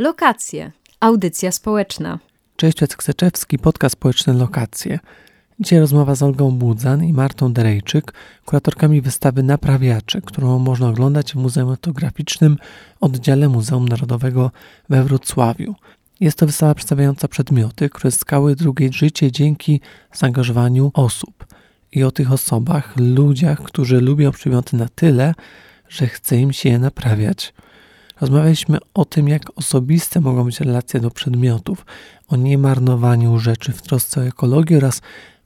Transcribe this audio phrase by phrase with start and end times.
[0.00, 0.72] Lokacje.
[1.00, 2.18] Audycja społeczna.
[2.56, 4.98] Cześć, Jacek Seczewski, podcast społeczny Lokacje.
[5.58, 8.12] Dzisiaj rozmowa z Olgą Budzan i Martą Derejczyk,
[8.44, 12.56] kuratorkami wystawy Naprawiacze, którą można oglądać w Muzeum Etnograficznym
[13.00, 14.50] oddziale Muzeum Narodowego
[14.88, 15.74] we Wrocławiu.
[16.20, 19.80] Jest to wystawa przedstawiająca przedmioty, które zyskały drugie życie dzięki
[20.12, 21.46] zaangażowaniu osób.
[21.92, 25.34] I o tych osobach, ludziach, którzy lubią przedmioty na tyle,
[25.88, 27.52] że chce im się je naprawiać.
[28.20, 31.86] Rozmawialiśmy o tym, jak osobiste mogą być relacje do przedmiotów,
[32.28, 35.02] o niemarnowaniu rzeczy w trosce o ekologię oraz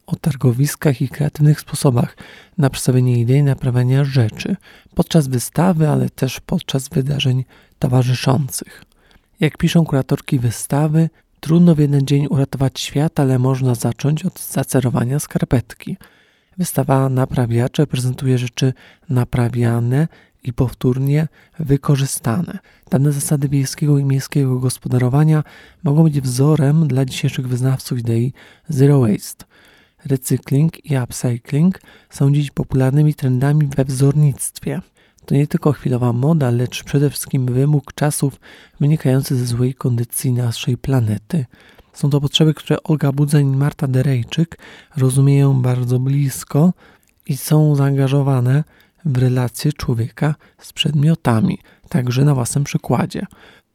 [0.07, 2.17] o targowiskach i kreatywnych sposobach
[2.59, 4.57] na przedstawienie idei naprawiania rzeczy
[4.95, 7.45] podczas wystawy, ale też podczas wydarzeń
[7.79, 8.85] towarzyszących.
[9.41, 11.11] Jak piszą kuratorki wystawy,
[11.41, 15.97] trudno w jeden dzień uratować świat, ale można zacząć od zacerowania skarpetki.
[16.59, 18.73] Wystawa Naprawiacze prezentuje rzeczy
[19.09, 20.09] naprawiane
[20.45, 22.59] i powtórnie wykorzystane.
[22.91, 25.45] Dane zasady wiejskiego i miejskiego gospodarowania
[25.83, 28.33] mogą być wzorem dla dzisiejszych wyznawców idei
[28.69, 29.45] Zero Waste.
[30.05, 34.81] Recykling i upcycling są dziś popularnymi trendami we wzornictwie.
[35.27, 38.41] To nie tylko chwilowa moda, lecz przede wszystkim wymóg czasów
[38.81, 41.45] wynikający ze złej kondycji naszej planety.
[41.93, 44.59] Są to potrzeby, które Olga Budzeń i Marta Derejczyk
[44.97, 46.73] rozumieją bardzo blisko
[47.27, 48.65] i są zaangażowane
[49.05, 53.27] w relacje człowieka z przedmiotami, także na własnym przykładzie.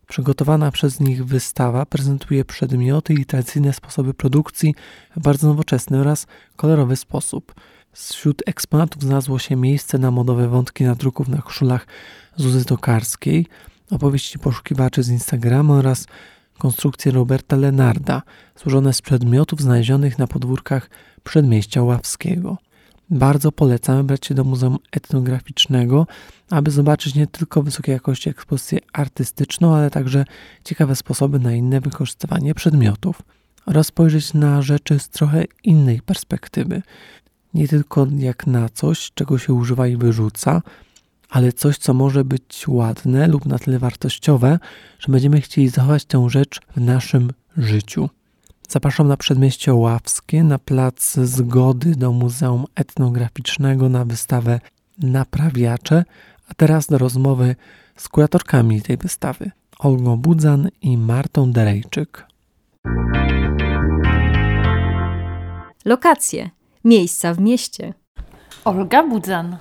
[0.08, 4.76] Przygotowana przez nich wystawa prezentuje przedmioty i tradycyjne sposoby produkcji
[5.16, 7.54] w bardzo nowoczesny oraz kolorowy sposób.
[7.94, 11.88] Wśród eksponatów znalazło się miejsce na modowe wątki nadruków na koszulach
[12.36, 13.48] Zuzy Tokarskiej,
[13.92, 16.06] opowieści poszukiwaczy z Instagrama oraz
[16.58, 18.22] konstrukcje Roberta Lenarda,
[18.56, 20.90] złożone z przedmiotów znalezionych na podwórkach
[21.24, 22.58] przedmieścia Ławskiego.
[23.12, 26.08] Bardzo polecam wybrać się do Muzeum Etnograficznego,
[26.50, 30.26] aby zobaczyć nie tylko wysokiej jakości ekspozycję artystyczną, ale także
[30.64, 33.22] ciekawe sposoby na inne wykorzystywanie przedmiotów
[33.66, 36.82] oraz spojrzeć na rzeczy z trochę innej perspektywy.
[37.54, 40.62] Nie tylko jak na coś, czego się używa i wyrzuca,
[41.30, 44.60] ale coś, co może być ładne lub na tyle wartościowe,
[45.00, 48.10] że będziemy chcieli zachować tę rzecz w naszym życiu.
[48.72, 54.60] Zapraszam na przedmieście Ławskie, na plac Zgody do Muzeum Etnograficznego na wystawę
[54.98, 56.04] Naprawiacze,
[56.50, 57.56] a teraz do rozmowy
[57.96, 62.26] z kuratorkami tej wystawy, Olgą Budzan i Martą Derejczyk.
[65.86, 66.50] Lokacje.
[66.84, 67.94] Miejsca w mieście.
[68.66, 69.58] Olga Budzan.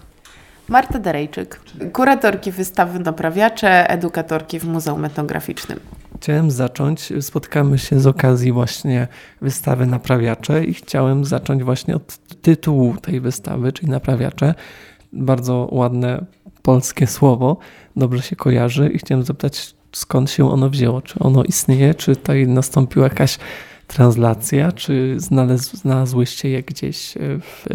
[0.68, 1.60] Marta Derejczyk,
[1.92, 5.80] kuratorki wystawy Naprawiacze, edukatorki w Muzeum Etnograficznym.
[6.20, 9.08] Chciałem zacząć, spotkamy się z okazji właśnie
[9.40, 14.54] wystawy Naprawiacze i chciałem zacząć właśnie od tytułu tej wystawy, czyli Naprawiacze.
[15.12, 16.24] Bardzo ładne
[16.62, 17.56] polskie słowo,
[17.96, 21.02] dobrze się kojarzy i chciałem zapytać, skąd się ono wzięło?
[21.02, 21.94] Czy ono istnieje?
[21.94, 23.38] Czy tutaj nastąpiła jakaś
[23.86, 24.72] translacja?
[24.72, 27.14] Czy znalaz, znalazłyście je gdzieś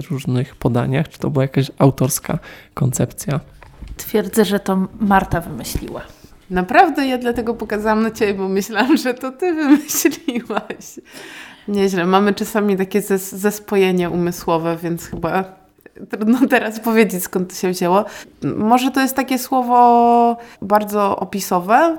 [0.04, 1.10] w różnych podaniach?
[1.10, 2.40] Czy to była jakaś autorska
[2.74, 3.40] koncepcja?
[3.98, 6.02] Twierdzę, że to Marta wymyśliła.
[6.54, 11.00] Naprawdę ja dlatego pokazałam na Ciebie, bo myślałam, że to Ty wymyśliłaś.
[11.68, 12.06] Nieźle.
[12.06, 15.44] Mamy czasami takie zes zespojenie umysłowe, więc chyba
[16.10, 18.06] trudno teraz powiedzieć, skąd to się wzięło.
[18.58, 21.98] Może to jest takie słowo bardzo opisowe.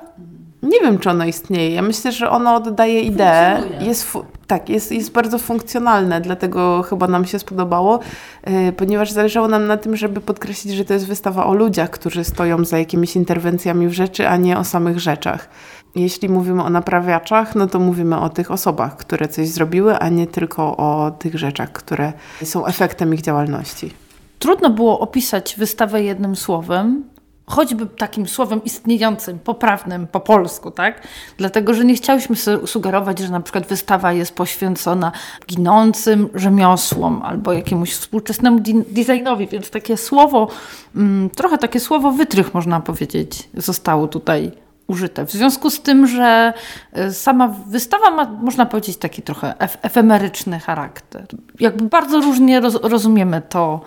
[0.63, 1.75] Nie wiem, czy ono istnieje.
[1.75, 3.63] Ja myślę, że ono oddaje ideę.
[3.81, 7.99] Jest, tak, jest, jest bardzo funkcjonalne, dlatego chyba nam się spodobało,
[8.47, 12.23] yy, ponieważ zależało nam na tym, żeby podkreślić, że to jest wystawa o ludziach, którzy
[12.23, 15.49] stoją za jakimiś interwencjami w rzeczy, a nie o samych rzeczach.
[15.95, 20.27] Jeśli mówimy o naprawiaczach, no to mówimy o tych osobach, które coś zrobiły, a nie
[20.27, 22.13] tylko o tych rzeczach, które
[22.43, 23.91] są efektem ich działalności.
[24.39, 27.03] Trudno było opisać wystawę jednym słowem,
[27.47, 31.07] choćby takim słowem istniejącym, poprawnym po polsku, tak?
[31.37, 32.35] Dlatego, że nie chciałyśmy
[32.65, 35.11] sugerować, że na przykład wystawa jest poświęcona
[35.47, 40.47] ginącym rzemiosłom albo jakiemuś współczesnemu designowi, więc takie słowo,
[40.95, 44.51] mm, trochę takie słowo wytrych można powiedzieć, zostało tutaj
[44.87, 45.25] użyte.
[45.25, 46.53] W związku z tym, że
[46.97, 51.25] y, sama wystawa ma, można powiedzieć, taki trochę ef efemeryczny charakter.
[51.59, 53.81] Jakby bardzo różnie roz rozumiemy to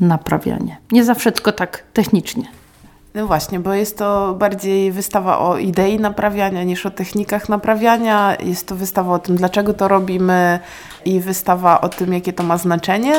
[0.00, 0.76] naprawianie.
[0.92, 2.59] Nie zawsze tylko tak technicznie.
[3.14, 8.36] No właśnie, bo jest to bardziej wystawa o idei naprawiania niż o technikach naprawiania.
[8.40, 10.60] Jest to wystawa o tym, dlaczego to robimy
[11.04, 13.14] i wystawa o tym, jakie to ma znaczenie.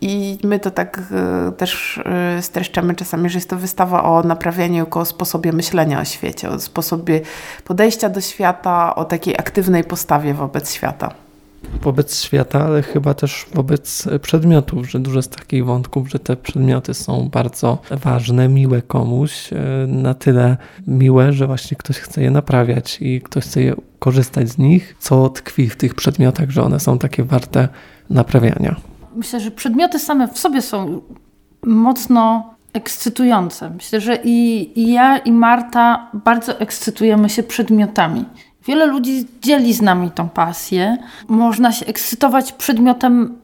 [0.00, 1.96] I my to tak y, też
[2.38, 6.50] y, streszczamy czasami, że jest to wystawa o naprawianiu jako o sposobie myślenia o świecie,
[6.50, 7.20] o sposobie
[7.64, 11.23] podejścia do świata, o takiej aktywnej postawie wobec świata.
[11.82, 16.94] Wobec świata, ale chyba też wobec przedmiotów, że dużo z takich wątków, że te przedmioty
[16.94, 19.56] są bardzo ważne, miłe komuś, e,
[19.86, 20.56] na tyle
[20.86, 25.28] miłe, że właśnie ktoś chce je naprawiać i ktoś chce je korzystać z nich, co
[25.28, 27.68] tkwi w tych przedmiotach, że one są takie warte
[28.10, 28.76] naprawiania.
[29.16, 31.00] Myślę, że przedmioty same w sobie są
[31.62, 33.70] mocno ekscytujące.
[33.70, 38.24] Myślę, że i, i ja, i Marta bardzo ekscytujemy się przedmiotami.
[38.66, 40.98] Wiele ludzi dzieli z nami tą pasję.
[41.28, 43.38] Można się ekscytować przedmiotem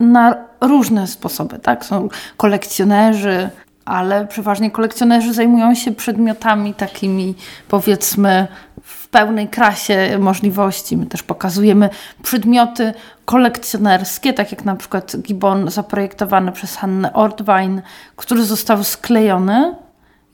[0.00, 1.84] na różne sposoby, tak?
[1.84, 3.50] Są kolekcjonerzy,
[3.84, 7.34] ale przeważnie kolekcjonerzy zajmują się przedmiotami takimi,
[7.68, 8.46] powiedzmy,
[8.82, 10.96] w pełnej krasie możliwości.
[10.96, 11.90] My też pokazujemy
[12.22, 17.82] przedmioty kolekcjonerskie, tak jak na przykład Gibbon zaprojektowany przez Hannę Ortwein,
[18.16, 19.74] który został sklejony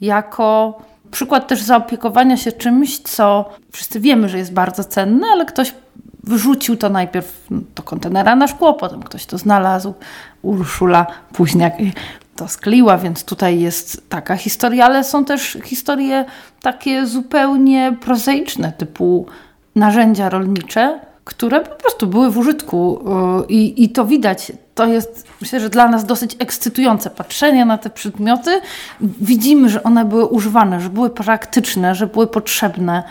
[0.00, 0.78] jako
[1.10, 5.74] przykład też zaopiekowania się czymś, co wszyscy wiemy, że jest bardzo cenne, ale ktoś
[6.24, 9.94] wyrzucił to najpierw do kontenera na szkło, potem ktoś to znalazł,
[10.42, 11.92] Urszula później
[12.36, 16.24] to skleiła, więc tutaj jest taka historia, ale są też historie
[16.62, 19.26] takie zupełnie prozaiczne, typu
[19.74, 23.00] narzędzia rolnicze, które po prostu były w użytku
[23.42, 24.52] y, i, i to widać.
[24.74, 27.10] To jest, myślę, że dla nas dosyć ekscytujące.
[27.10, 28.60] Patrzenie na te przedmioty,
[29.00, 33.02] widzimy, że one były używane, że były praktyczne, że były potrzebne.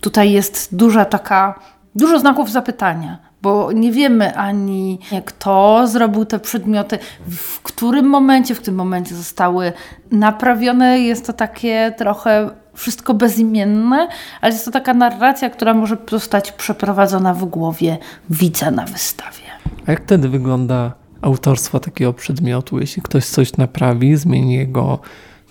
[0.00, 1.58] Tutaj jest duża taka,
[1.94, 6.98] dużo znaków zapytania, bo nie wiemy ani kto zrobił te przedmioty,
[7.28, 9.72] w którym momencie, w którym momencie zostały
[10.10, 11.00] naprawione.
[11.00, 14.08] Jest to takie trochę wszystko bezimienne,
[14.40, 17.98] ale jest to taka narracja, która może zostać przeprowadzona w głowie
[18.30, 19.42] widza na wystawie.
[19.86, 20.92] A jak wtedy wygląda
[21.22, 22.78] autorstwo takiego przedmiotu?
[22.78, 24.98] Jeśli ktoś coś naprawi, zmieni jego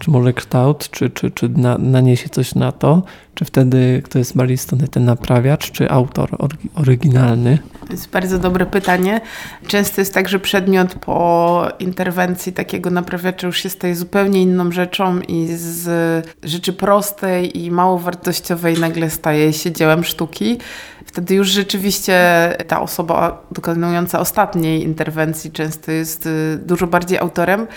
[0.02, 3.04] czy może kształt, czy, czy, czy na, naniesie coś na to,
[3.36, 6.38] czy wtedy kto jest bardziej strony ten naprawiacz, czy autor
[6.76, 7.60] oryginalny?
[7.92, 9.22] To jest bardzo dobre pytanie.
[9.68, 15.20] Często jest tak, że przedmiot po interwencji takiego naprawiacza już się staje zupełnie inną rzeczą
[15.20, 20.58] i z rzeczy prostej i mało wartościowej nagle staje się dziełem sztuki.
[21.06, 22.18] Wtedy już rzeczywiście
[22.68, 27.68] ta osoba dokonująca ostatniej interwencji często jest y, dużo bardziej autorem.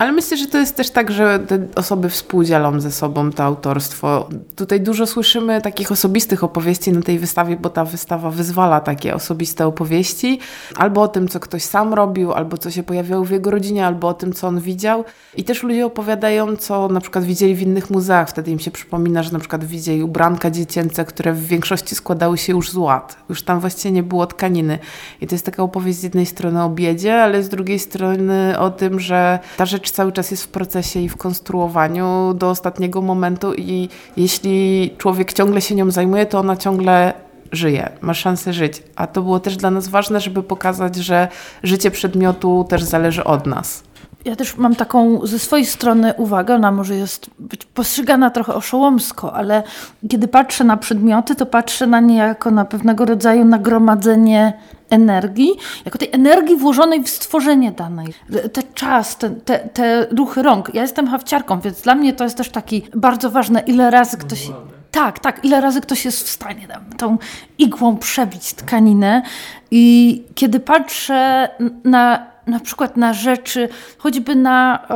[0.00, 4.28] Ale myślę, że to jest też tak, że te osoby współdzielą ze sobą to autorstwo.
[4.56, 9.66] Tutaj dużo słyszymy takich osobistych opowieści na tej wystawie, bo ta wystawa wyzwala takie osobiste
[9.66, 10.38] opowieści.
[10.76, 14.08] Albo o tym, co ktoś sam robił, albo co się pojawiało w jego rodzinie, albo
[14.08, 15.04] o tym, co on widział.
[15.36, 18.28] I też ludzie opowiadają, co na przykład widzieli w innych muzeach.
[18.28, 22.52] Wtedy im się przypomina, że na przykład widzieli ubranka dziecięce, które w większości składały się
[22.52, 23.16] już z ład.
[23.28, 24.78] Już tam właściwie nie było tkaniny.
[25.20, 28.70] I to jest taka opowieść z jednej strony o biedzie, ale z drugiej strony o
[28.70, 33.54] tym, że ta rzecz cały czas jest w procesie i w konstruowaniu do ostatniego momentu
[33.54, 37.12] i jeśli człowiek ciągle się nią zajmuje, to ona ciągle
[37.52, 38.82] żyje, ma szansę żyć.
[38.96, 41.28] A to było też dla nas ważne, żeby pokazać, że
[41.62, 43.82] życie przedmiotu też zależy od nas.
[44.24, 49.32] Ja też mam taką ze swojej strony uwagę, ona może jest być postrzegana trochę oszołomsko,
[49.32, 49.62] ale
[50.10, 54.52] kiedy patrzę na przedmioty, to patrzę na nie jako na pewnego rodzaju nagromadzenie
[54.90, 55.50] energii,
[55.84, 58.14] jako tej energii włożonej w stworzenie danej.
[58.52, 60.74] Ten czas, te, te, te ruchy rąk.
[60.74, 64.50] Ja jestem hawciarką, więc dla mnie to jest też taki bardzo ważne, ile razy ktoś...
[64.90, 67.18] Tak, tak, ile razy ktoś jest w stanie tam, tą
[67.58, 69.22] igłą przebić tkaninę.
[69.70, 71.48] I kiedy patrzę
[71.84, 74.86] na na przykład na rzeczy, choćby na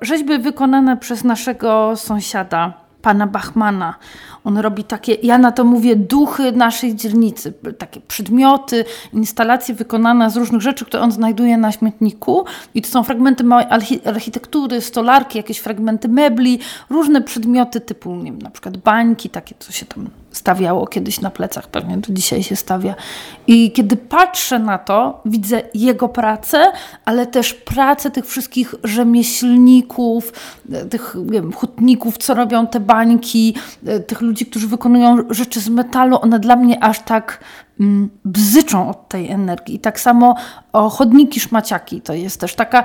[0.00, 3.94] e, rzeźby wykonane przez naszego sąsiada, pana Bachmana.
[4.44, 10.36] On robi takie, ja na to mówię, duchy naszej dzielnicy, takie przedmioty, instalacje wykonane z
[10.36, 12.44] różnych rzeczy, które on znajduje na śmietniku.
[12.74, 13.66] I to są fragmenty małej
[14.04, 16.58] architektury, stolarki, jakieś fragmenty mebli,
[16.90, 21.30] różne przedmioty typu, nie wiem, na przykład bańki, takie, co się tam stawiało kiedyś na
[21.30, 22.94] plecach, pewnie do dzisiaj się stawia.
[23.46, 26.72] I kiedy patrzę na to, widzę jego pracę,
[27.04, 30.32] ale też pracę tych wszystkich rzemieślników,
[30.90, 33.54] tych wiem, hutników, co robią te bańki,
[34.06, 36.18] tych ludzi, którzy wykonują rzeczy z metalu.
[36.22, 37.40] One dla mnie aż tak
[38.24, 39.78] bzyczą od tej energii.
[39.78, 40.34] Tak samo
[40.72, 42.00] chodniki szmaciaki.
[42.00, 42.84] To jest też taka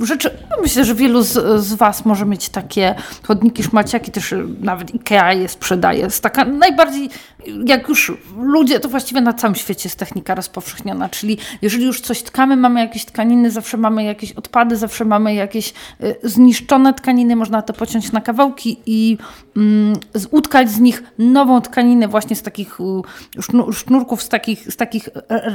[0.00, 2.94] rzecz, no myślę, że wielu z, z Was może mieć takie
[3.26, 6.00] chodniki szmaciaki, też nawet IKEA je sprzedaje.
[6.00, 7.10] Jest taka najbardziej,
[7.66, 12.22] jak już ludzie, to właściwie na całym świecie jest technika rozpowszechniona, czyli jeżeli już coś
[12.22, 15.72] tkamy, mamy jakieś tkaniny, zawsze mamy jakieś odpady, zawsze mamy jakieś
[16.02, 19.18] y, zniszczone tkaniny, można to pociąć na kawałki i
[19.56, 19.96] mm,
[20.30, 25.08] utkać z nich nową tkaninę właśnie z takich y, sznurków, z takich, z takich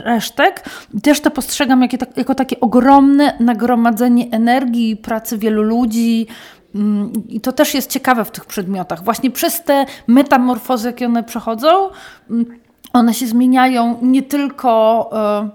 [0.06, 0.70] resztek.
[1.04, 6.28] Też to postrzegam jako, jako takie ogromne nagromadzenie energii, pracy wielu ludzi.
[6.78, 9.04] Mm, I to też jest ciekawe w tych przedmiotach.
[9.04, 11.68] Właśnie przez te metamorfozy, jakie one przechodzą,
[12.30, 12.46] mm,
[12.94, 15.50] one się zmieniają nie tylko e,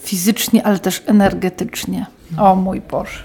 [0.00, 2.06] fizycznie, ale też energetycznie.
[2.38, 3.18] O mój Boże.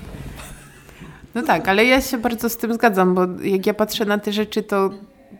[1.35, 4.33] No tak, ale ja się bardzo z tym zgadzam, bo jak ja patrzę na te
[4.33, 4.89] rzeczy, to,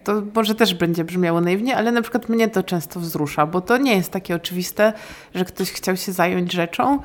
[0.03, 3.77] to może też będzie brzmiało naiwnie, ale na przykład mnie to często wzrusza, bo to
[3.77, 4.93] nie jest takie oczywiste,
[5.36, 7.00] że ktoś chciał się zająć rzeczą,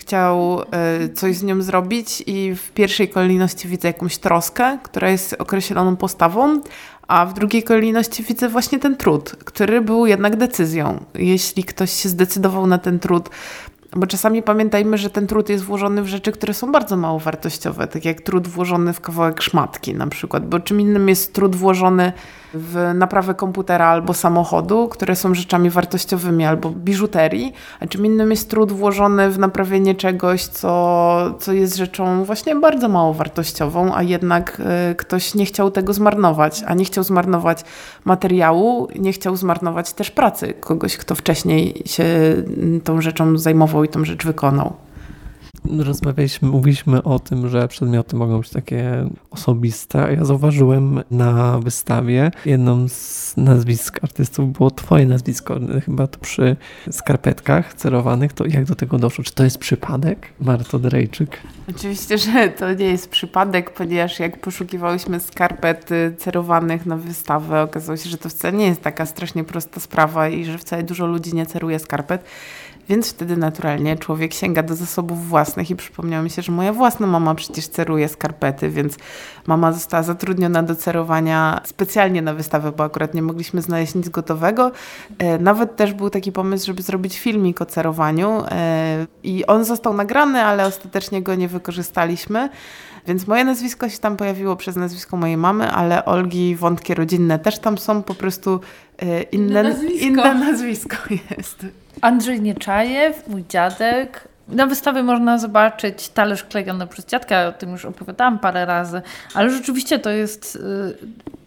[0.00, 5.36] chciał y, coś z nią zrobić i w pierwszej kolejności widzę jakąś troskę, która jest
[5.38, 6.60] określoną postawą,
[7.08, 11.04] a w drugiej kolejności widzę właśnie ten trud, który był jednak decyzją.
[11.14, 13.30] Jeśli ktoś się zdecydował na ten trud,
[13.96, 17.86] bo czasami pamiętajmy, że ten trud jest włożony w rzeczy, które są bardzo mało wartościowe,
[17.86, 22.12] tak jak trud włożony w kawałek szmatki na przykład, bo czym innym jest trud włożony
[22.54, 28.50] w naprawę komputera albo samochodu, które są rzeczami wartościowymi, albo biżuterii, a czym innym jest
[28.50, 34.62] trud włożony w naprawienie czegoś, co, co jest rzeczą właśnie bardzo mało wartościową, a jednak
[34.90, 37.64] y, ktoś nie chciał tego zmarnować, a nie chciał zmarnować
[38.04, 42.04] materiału, nie chciał zmarnować też pracy kogoś, kto wcześniej się
[42.84, 44.76] tą rzeczą zajmował i tą rzecz wykonał
[45.78, 50.14] rozmawialiśmy, mówiliśmy o tym, że przedmioty mogą być takie osobiste.
[50.14, 56.56] Ja zauważyłem na wystawie jedną z nazwisk artystów było twoje nazwisko, chyba to przy
[56.90, 58.32] skarpetkach cerowanych.
[58.32, 59.24] To jak do tego doszło?
[59.24, 60.26] Czy to jest przypadek?
[60.40, 61.40] Marto Drejczyk.
[61.76, 68.10] Oczywiście, że to nie jest przypadek, ponieważ jak poszukiwałyśmy skarpet cerowanych na wystawę, okazało się,
[68.10, 71.46] że to wcale nie jest taka strasznie prosta sprawa i że wcale dużo ludzi nie
[71.46, 72.24] ceruje skarpet.
[72.90, 77.06] Więc wtedy naturalnie człowiek sięga do zasobów własnych i przypomniało mi się, że moja własna
[77.06, 78.96] mama przecież ceruje skarpety, więc
[79.46, 84.72] mama została zatrudniona do cerowania specjalnie na wystawę, bo akurat nie mogliśmy znaleźć nic gotowego.
[85.18, 89.94] E, nawet też był taki pomysł, żeby zrobić filmik o cerowaniu e, i on został
[89.94, 92.48] nagrany, ale ostatecznie go nie wykorzystaliśmy.
[93.06, 97.58] Więc moje nazwisko się tam pojawiło przez nazwisko mojej mamy, ale Olgi wątki rodzinne też
[97.58, 98.60] tam są, po prostu
[98.98, 100.06] e, inne, inne, nazwisko.
[100.06, 100.96] inne nazwisko
[101.30, 101.66] jest.
[102.00, 104.28] Andrzej Nieczajew, mój dziadek.
[104.48, 109.02] Na wystawie można zobaczyć talerz klejony przez dziadka, o tym już opowiadałam parę razy,
[109.34, 110.58] ale rzeczywiście to jest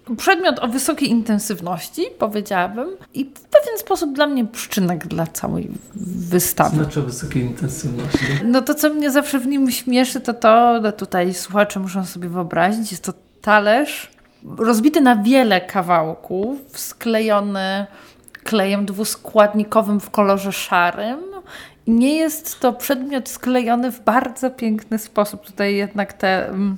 [0.10, 5.72] y, przedmiot o wysokiej intensywności, powiedziałabym, i w pewien sposób dla mnie przyczynek dla całej
[5.96, 6.76] wystawy.
[6.76, 8.26] Znaczy o wysokiej intensywności?
[8.44, 12.30] No to, co mnie zawsze w nim śmieszy, to to, no tutaj słuchacze muszą sobie
[12.30, 14.12] wyobrazić, jest to talerz
[14.58, 17.86] rozbity na wiele kawałków, sklejony
[18.44, 21.20] klejem dwuskładnikowym w kolorze szarym.
[21.88, 25.46] Nie jest to przedmiot sklejony w bardzo piękny sposób.
[25.46, 26.78] Tutaj jednak te mm,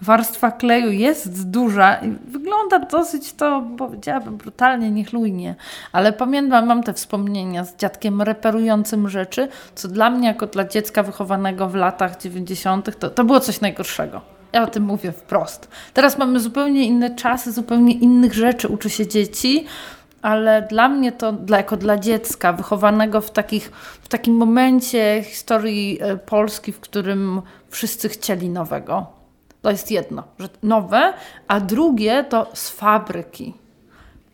[0.00, 5.54] warstwa kleju jest duża i wygląda dosyć to, powiedziałabym, brutalnie, niechlujnie.
[5.92, 11.02] Ale pamiętam, mam te wspomnienia z dziadkiem reperującym rzeczy, co dla mnie, jako dla dziecka
[11.02, 14.20] wychowanego w latach 90., to, to było coś najgorszego.
[14.52, 15.68] Ja o tym mówię wprost.
[15.94, 19.66] Teraz mamy zupełnie inne czasy, zupełnie innych rzeczy uczy się dzieci
[20.22, 23.70] ale dla mnie to dla, jako dla dziecka wychowanego w, takich,
[24.02, 29.06] w takim momencie historii e, Polski, w którym wszyscy chcieli nowego.
[29.62, 31.12] To jest jedno, że nowe,
[31.48, 33.54] a drugie to z fabryki.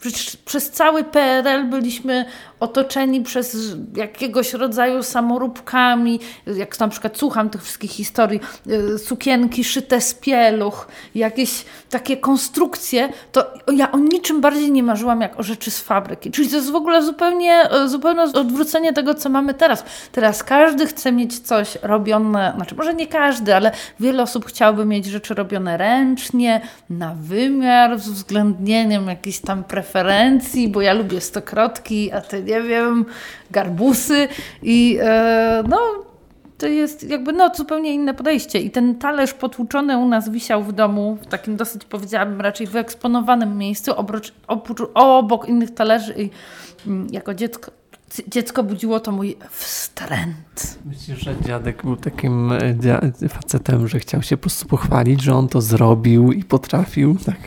[0.05, 2.25] Przecież przez cały PRL byliśmy
[2.61, 3.57] otoczeni przez
[3.97, 10.89] jakiegoś rodzaju samoróbkami, jak na przykład słucham tych wszystkich historii, y, sukienki szyte z pieluch,
[11.15, 16.31] jakieś takie konstrukcje, to ja o niczym bardziej nie marzyłam jak o rzeczy z fabryki.
[16.31, 19.85] Czyli to jest w ogóle zupełnie, y, zupełnie odwrócenie tego, co mamy teraz.
[20.13, 25.07] Teraz każdy chce mieć coś robione, znaczy może nie każdy, ale wiele osób chciałoby mieć
[25.07, 29.94] rzeczy robione ręcznie, na wymiar, z uwzględnieniem jakichś tam preferencji,
[30.69, 33.05] bo ja lubię stokrotki, a ty nie wiem,
[33.51, 34.29] garbusy
[34.63, 35.79] i e, no
[36.59, 38.61] to jest jakby no, zupełnie inne podejście.
[38.61, 43.59] I ten talerz potłuczony u nas wisiał w domu, w takim dosyć powiedziałabym raczej wyeksponowanym
[43.59, 44.23] miejscu, obok,
[44.95, 46.31] obok innych talerzy i
[46.87, 47.71] mm, jako dziecko
[48.29, 50.79] dziecko budziło to mój wstręt.
[50.85, 55.49] Myślisz, że dziadek był takim e, facetem, że chciał się po prostu pochwalić, że on
[55.49, 57.39] to zrobił i potrafił, tak?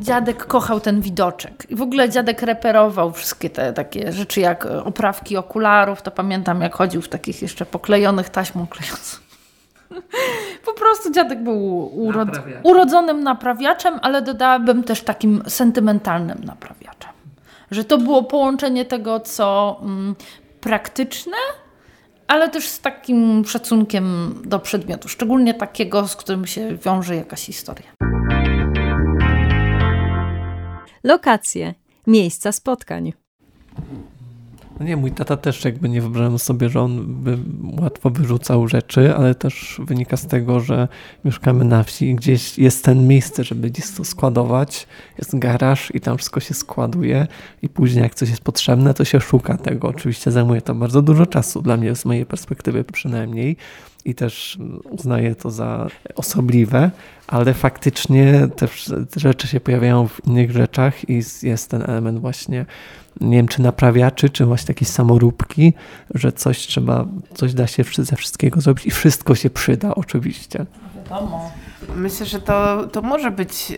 [0.00, 1.66] Dziadek kochał ten widoczek.
[1.68, 6.02] I w ogóle dziadek reperował wszystkie te takie rzeczy jak oprawki okularów.
[6.02, 9.18] To pamiętam, jak chodził w takich jeszcze poklejonych taśmą klejącą.
[10.66, 12.28] Po prostu dziadek był urod
[12.62, 17.10] urodzonym naprawiaczem, ale dodałabym też takim sentymentalnym naprawiaczem.
[17.70, 20.14] Że to było połączenie tego, co mm,
[20.60, 21.36] praktyczne,
[22.26, 28.17] ale też z takim szacunkiem do przedmiotu, szczególnie takiego, z którym się wiąże jakaś historia.
[31.04, 31.74] Lokacje,
[32.06, 33.12] miejsca spotkań.
[34.80, 37.38] No nie, mój tata też jakby nie wyobrażam sobie, że on by
[37.82, 40.88] łatwo wyrzucał rzeczy, ale też wynika z tego, że
[41.24, 44.86] mieszkamy na wsi i gdzieś jest ten miejsce, żeby gdzieś to składować.
[45.18, 47.26] Jest garaż i tam wszystko się składuje
[47.62, 49.88] i później jak coś jest potrzebne, to się szuka tego.
[49.88, 53.56] Oczywiście zajmuje to bardzo dużo czasu, dla mnie z mojej perspektywy przynajmniej
[54.04, 54.58] i też
[54.90, 56.90] uznaję to za osobliwe,
[57.26, 58.68] ale faktycznie te
[59.16, 62.66] rzeczy się pojawiają w innych rzeczach i jest ten element właśnie
[63.20, 65.72] nie wiem, czy naprawiaczy, czy właśnie jakieś samoróbki,
[66.14, 70.66] że coś trzeba, coś da się ze wszystkiego zrobić i wszystko się przyda oczywiście.
[71.10, 71.50] Wiadomo.
[71.94, 73.76] Myślę, że to, to może być y,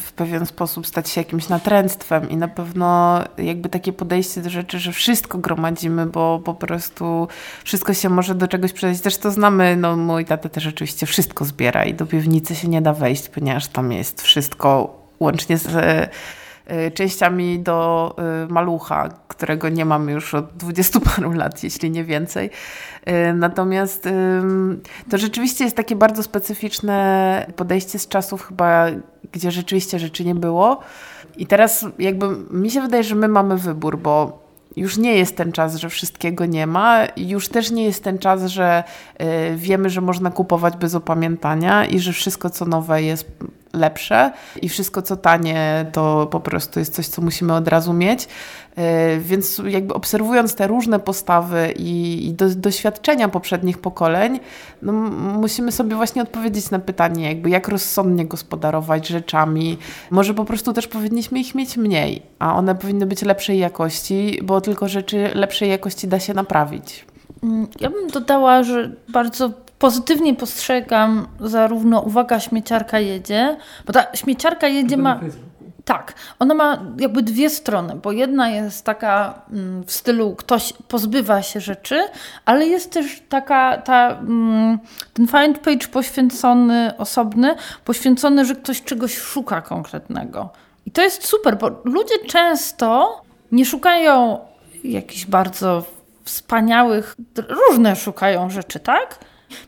[0.00, 4.78] w pewien sposób stać się jakimś natręctwem i na pewno jakby takie podejście do rzeczy,
[4.78, 7.28] że wszystko gromadzimy, bo po prostu
[7.64, 9.00] wszystko się może do czegoś przydać.
[9.00, 12.82] Też to znamy, no mój tata też oczywiście wszystko zbiera i do piwnicy się nie
[12.82, 16.10] da wejść, ponieważ tam jest wszystko łącznie z
[16.94, 22.50] częściami do y, malucha, którego nie mam już od dwudziestu paru lat, jeśli nie więcej.
[23.08, 24.08] Y, natomiast
[25.10, 28.86] to rzeczywiście jest takie bardzo specyficzne podejście z czasów chyba,
[29.32, 30.80] gdzie rzeczywiście rzeczy nie było.
[31.36, 34.46] I teraz jakby mi się wydaje, że my mamy wybór, bo
[34.76, 38.46] już nie jest ten czas, że wszystkiego nie ma, już też nie jest ten czas,
[38.46, 38.84] że
[39.56, 43.30] wiemy, że można kupować bez opamiętania i że wszystko co nowe jest
[43.72, 44.32] lepsze
[44.62, 48.28] i wszystko co tanie to po prostu jest coś, co musimy od razu mieć.
[48.76, 54.40] E, więc jakby obserwując te różne postawy i, i do, doświadczenia poprzednich pokoleń,
[54.82, 59.78] no musimy sobie właśnie odpowiedzieć na pytanie, jakby jak rozsądnie gospodarować rzeczami.
[60.10, 64.60] Może po prostu też powinniśmy ich mieć mniej, a one powinny być lepszej jakości, bo
[64.60, 67.04] tylko rzeczy lepszej jakości da się naprawić.
[67.42, 73.56] Mm, ja bym dodała, że bardzo pozytywnie postrzegam zarówno uwaga śmieciarka jedzie,
[73.86, 75.20] bo ta śmieciarka jedzie ma...
[75.84, 81.42] Tak, ona ma jakby dwie strony, bo jedna jest taka mm, w stylu ktoś pozbywa
[81.42, 82.08] się rzeczy,
[82.44, 84.78] ale jest też taka ta, mm,
[85.12, 87.54] ten find page poświęcony, osobny,
[87.84, 90.50] poświęcony, że ktoś czegoś szuka konkretnego.
[90.86, 93.20] I to jest super, bo ludzie często
[93.52, 94.38] nie szukają
[94.84, 95.84] jakichś bardzo
[96.24, 97.16] wspaniałych,
[97.48, 99.18] różne szukają rzeczy, tak?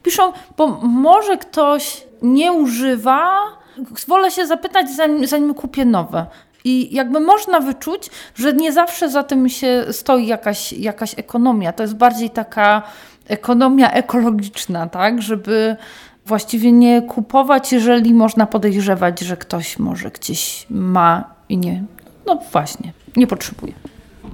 [0.03, 3.39] Piszą, bo może ktoś nie używa,
[4.09, 6.27] wolę się zapytać, zanim, zanim kupię nowe.
[6.65, 11.73] I jakby można wyczuć, że nie zawsze za tym się stoi jakaś, jakaś ekonomia.
[11.73, 12.83] To jest bardziej taka
[13.29, 15.23] ekonomia ekologiczna, tak?
[15.23, 15.77] Żeby
[16.27, 21.85] właściwie nie kupować, jeżeli można podejrzewać, że ktoś może gdzieś ma i nie.
[22.27, 23.73] No właśnie, nie potrzebuje.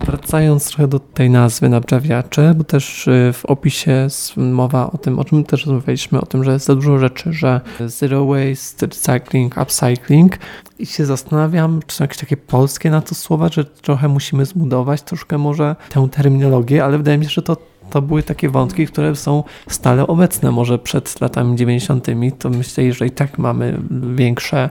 [0.01, 5.25] Wracając trochę do tej nazwy naprawiacze, bo też y, w opisie mowa o tym, o
[5.25, 10.39] czym też rozmawialiśmy, o tym, że jest za dużo rzeczy, że zero waste, recycling, upcycling
[10.79, 15.03] i się zastanawiam, czy są jakieś takie polskie na to słowa, że trochę musimy zbudować
[15.03, 17.57] troszkę może tę terminologię, ale wydaje mi się, że to
[17.91, 20.51] to były takie wątki, które są stale obecne.
[20.51, 22.07] Może przed latami 90.
[22.39, 23.79] to myślę, że i tak mamy
[24.15, 24.71] większe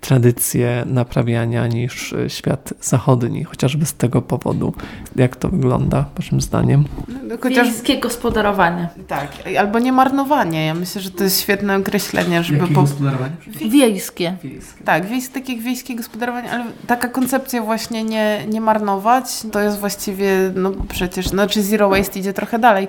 [0.00, 4.74] tradycje naprawiania niż e, świat zachodni, chociażby z tego powodu.
[5.16, 6.84] Jak to wygląda, waszym zdaniem?
[7.22, 7.68] No, chociaż...
[7.68, 8.88] Wiejskie gospodarowanie.
[9.08, 10.66] Tak, albo nie marnowanie.
[10.66, 12.58] Ja myślę, że to jest świetne określenie, żeby...
[12.58, 12.80] Jakie po...
[12.80, 13.32] gospodarowanie?
[13.46, 14.36] Wiejskie.
[14.42, 14.84] wiejskie.
[14.84, 20.52] Tak, wiejskie, takie wiejskie gospodarowanie, ale taka koncepcja właśnie nie, nie marnować, to jest właściwie,
[20.54, 22.88] no przecież, znaczy zero waste idzie trochę dalej.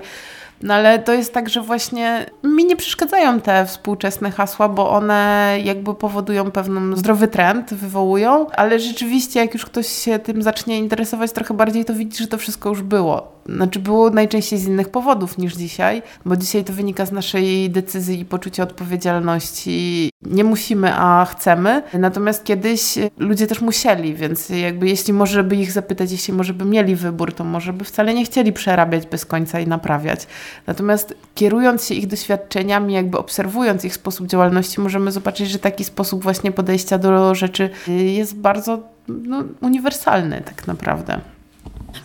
[0.62, 5.56] No ale to jest tak, że właśnie mi nie przeszkadzają te współczesne hasła, bo one
[5.64, 11.32] jakby powodują pewien zdrowy trend, wywołują, ale rzeczywiście jak już ktoś się tym zacznie interesować
[11.32, 13.39] trochę bardziej, to widzi, że to wszystko już było.
[13.56, 18.20] Znaczy było najczęściej z innych powodów niż dzisiaj, bo dzisiaj to wynika z naszej decyzji
[18.20, 20.10] i poczucia odpowiedzialności.
[20.22, 21.82] Nie musimy, a chcemy.
[21.94, 26.64] Natomiast kiedyś ludzie też musieli, więc jakby jeśli może by ich zapytać, jeśli może by
[26.64, 30.26] mieli wybór, to może by wcale nie chcieli przerabiać bez końca i naprawiać.
[30.66, 36.22] Natomiast kierując się ich doświadczeniami, jakby obserwując ich sposób działalności, możemy zobaczyć, że taki sposób
[36.22, 41.20] właśnie podejścia do rzeczy jest bardzo no, uniwersalny tak naprawdę.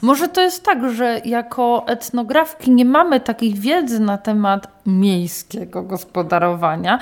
[0.01, 6.99] Może to jest tak, że jako etnografki nie mamy takiej wiedzy na temat miejskiego gospodarowania.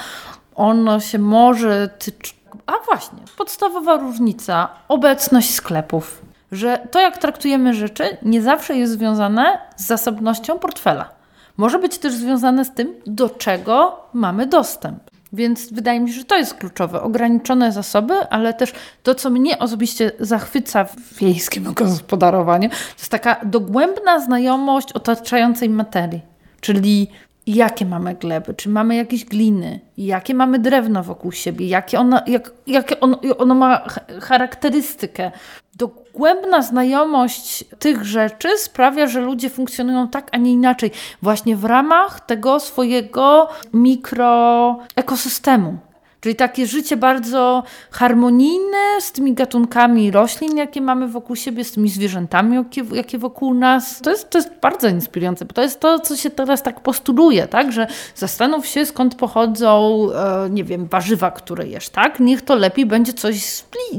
[0.55, 2.35] Ono się może tyczyć.
[2.65, 6.21] A właśnie, podstawowa różnica obecność sklepów.
[6.51, 11.09] Że to, jak traktujemy rzeczy, nie zawsze jest związane z zasobnością portfela.
[11.57, 15.12] Może być też związane z tym, do czego mamy dostęp.
[15.33, 17.01] Więc wydaje mi się, że to jest kluczowe.
[17.01, 23.45] Ograniczone zasoby, ale też to, co mnie osobiście zachwyca w wiejskim gospodarowaniu, to jest taka
[23.45, 26.21] dogłębna znajomość otaczającej materii.
[26.61, 27.07] Czyli
[27.47, 32.51] jakie mamy gleby, czy mamy jakieś gliny, jakie mamy drewno wokół siebie, jakie ono, jak,
[32.67, 33.85] jakie ono, ono ma
[34.21, 35.31] charakterystykę.
[35.75, 42.19] Dogłębna znajomość tych rzeczy sprawia, że ludzie funkcjonują tak, a nie inaczej, właśnie w ramach
[42.19, 45.77] tego swojego mikroekosystemu.
[46.23, 51.89] Czyli takie życie bardzo harmonijne z tymi gatunkami roślin, jakie mamy wokół siebie, z tymi
[51.89, 54.01] zwierzętami, jakie, wokół nas.
[54.01, 57.47] To jest, to jest bardzo inspirujące, bo to jest to, co się teraz tak postuluje,
[57.47, 57.71] tak?
[57.71, 60.07] że zastanów się, skąd pochodzą,
[60.45, 62.19] e, nie wiem, warzywa, które jesz, tak?
[62.19, 63.43] Niech to lepiej będzie coś,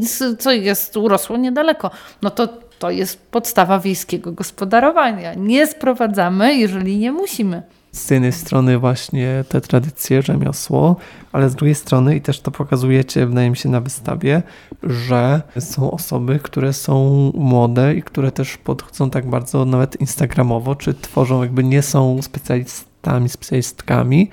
[0.03, 1.91] z, co jest urosło niedaleko.
[2.23, 5.35] No to to jest podstawa wiejskiego gospodarowania.
[5.35, 7.63] Nie sprowadzamy, jeżeli nie musimy
[7.95, 10.97] z jednej strony właśnie te tradycje, rzemiosło,
[11.33, 14.43] ale z drugiej strony, i też to pokazujecie, wydaje mi się, na wystawie,
[14.83, 20.95] że są osoby, które są młode i które też podchodzą tak bardzo nawet instagramowo, czy
[20.95, 24.31] tworzą, jakby nie są specjalistami, specjalistkami,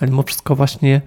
[0.00, 1.00] ale mimo wszystko właśnie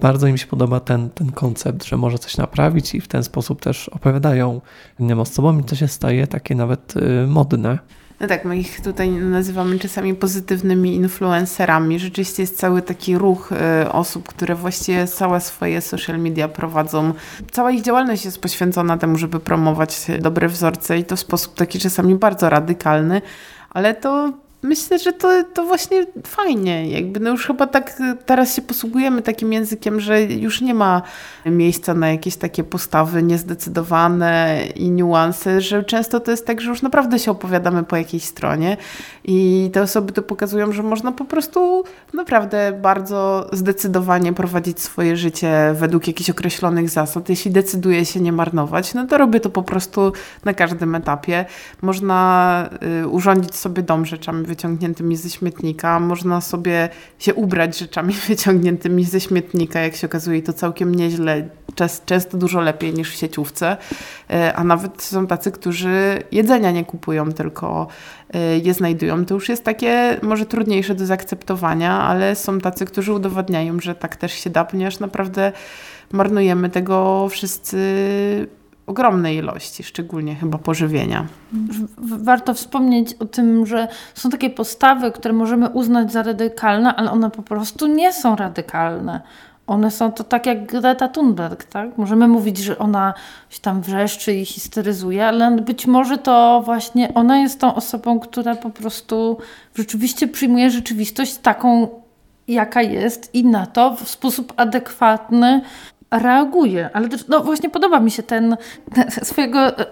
[0.00, 3.60] bardzo im się podoba ten, ten koncept, że może coś naprawić i w ten sposób
[3.60, 4.60] też opowiadają
[5.00, 7.78] innym osobom i to się staje takie nawet y, modne.
[8.20, 11.98] No tak, my ich tutaj nazywamy czasami pozytywnymi influencerami.
[11.98, 13.52] Rzeczywiście jest cały taki ruch
[13.82, 17.12] y, osób, które właściwie całe swoje social media prowadzą.
[17.50, 21.78] Cała ich działalność jest poświęcona temu, żeby promować dobre wzorce i to w sposób taki
[21.78, 23.22] czasami bardzo radykalny,
[23.70, 26.88] ale to myślę, że to, to właśnie fajnie.
[26.90, 31.02] Jakby no już chyba tak teraz się posługujemy takim językiem, że już nie ma
[31.46, 36.82] miejsca na jakieś takie postawy niezdecydowane i niuanse, że często to jest tak, że już
[36.82, 38.76] naprawdę się opowiadamy po jakiejś stronie
[39.24, 45.74] i te osoby to pokazują, że można po prostu naprawdę bardzo zdecydowanie prowadzić swoje życie
[45.74, 47.28] według jakichś określonych zasad.
[47.28, 50.12] Jeśli decyduje się nie marnować, no to robię to po prostu
[50.44, 51.44] na każdym etapie.
[51.82, 52.70] Można
[53.02, 59.20] y, urządzić sobie dom rzeczami wyciągniętymi ze śmietnika, można sobie się ubrać rzeczami wyciągniętymi ze
[59.20, 61.48] śmietnika, jak się okazuje, to całkiem nieźle,
[62.06, 63.76] często dużo lepiej niż w sieciówce,
[64.30, 67.86] e, a nawet są tacy, którzy jedzenia nie kupują, tylko
[68.34, 69.24] e, je znajdują.
[69.24, 74.16] To już jest takie może trudniejsze do zaakceptowania, ale są tacy, którzy udowadniają, że tak
[74.16, 75.52] też się da, ponieważ naprawdę
[76.12, 77.78] marnujemy tego wszyscy
[78.88, 81.26] ogromnej ilości, szczególnie chyba pożywienia.
[81.98, 87.30] Warto wspomnieć o tym, że są takie postawy, które możemy uznać za radykalne, ale one
[87.30, 89.20] po prostu nie są radykalne.
[89.66, 91.98] One są to tak jak Greta Thunberg, tak?
[91.98, 93.14] Możemy mówić, że ona
[93.50, 98.56] się tam wrzeszczy i histeryzuje, ale być może to właśnie ona jest tą osobą, która
[98.56, 99.38] po prostu
[99.74, 101.88] rzeczywiście przyjmuje rzeczywistość taką,
[102.48, 105.60] jaka jest i na to w sposób adekwatny
[106.10, 106.90] reaguje.
[106.92, 108.56] Ale też, no właśnie podoba mi się ten,
[108.94, 109.86] ten swojego e, e,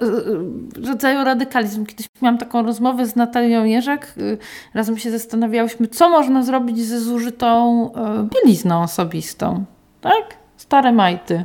[0.87, 1.87] rodzaju radykalizm.
[1.87, 4.13] Kiedyś miałam taką rozmowę z Natalią Jerzak.
[4.19, 4.39] Y,
[4.75, 9.65] razem się zastanawiałyśmy, co można zrobić ze zużytą e, bielizną osobistą.
[10.01, 10.37] Tak?
[10.57, 11.45] Stare majty.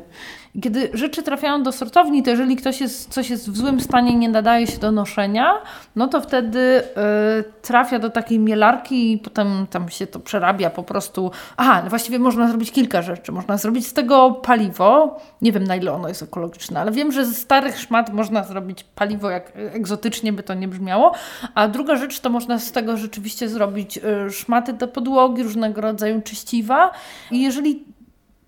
[0.62, 4.30] Kiedy rzeczy trafiają do sortowni, to jeżeli ktoś jest, coś jest w złym stanie nie
[4.30, 5.54] nadaje się do noszenia,
[5.96, 10.84] no to wtedy y, trafia do takiej mielarki i potem tam się to przerabia po
[10.84, 11.32] prostu.
[11.58, 13.32] Aha, właściwie można zrobić kilka rzeczy.
[13.32, 15.20] Można zrobić z tego paliwo.
[15.42, 18.84] Nie wiem na ile ono jest ekologiczne, ale wiem, że ze starych szmat można zrobić
[18.84, 21.14] paliwo, jak egzotycznie by to nie brzmiało.
[21.56, 26.22] A druga rzecz to można z tego rzeczywiście zrobić y, szmaty do podłogi, różnego rodzaju
[26.22, 26.92] czyściwa.
[27.32, 27.91] I jeżeli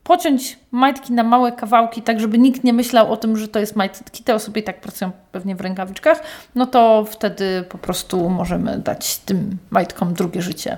[0.03, 3.75] pociąć majtki na małe kawałki, tak żeby nikt nie myślał o tym, że to jest
[3.75, 6.23] majtki, te osoby i tak pracują pewnie w rękawiczkach,
[6.55, 10.77] no to wtedy po prostu możemy dać tym majtkom drugie życie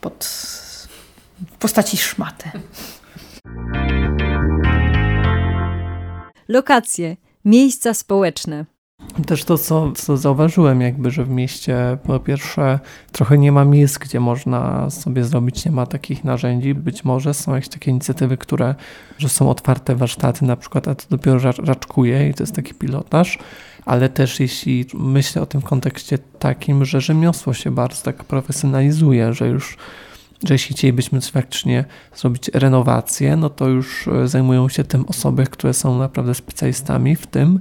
[0.00, 0.24] pod,
[1.52, 2.50] w postaci szmaty.
[6.48, 8.64] Lokacje, miejsca społeczne.
[9.26, 12.80] Też to, co, co zauważyłem, jakby, że w mieście po pierwsze
[13.12, 16.74] trochę nie ma miejsc, gdzie można sobie zrobić, nie ma takich narzędzi.
[16.74, 18.74] Być może są jakieś takie inicjatywy, które,
[19.18, 23.38] że są otwarte warsztaty na przykład, a to dopiero raczkuje i to jest taki pilotaż.
[23.84, 29.48] Ale też jeśli myślę o tym kontekście takim, że rzemiosło się bardzo tak profesjonalizuje, że
[29.48, 29.76] już
[30.48, 31.84] że jeśli chcielibyśmy faktycznie
[32.14, 37.60] zrobić renowację, no to już zajmują się tym osoby, które są naprawdę specjalistami w tym